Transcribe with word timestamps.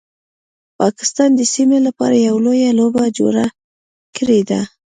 پاکستان 0.79 1.29
د 1.35 1.41
سیمې 1.53 1.79
لپاره 1.87 2.15
یو 2.27 2.35
لویه 2.45 2.71
لوبه 2.79 3.03
جوړه 3.17 3.45
کړیده 4.17 4.61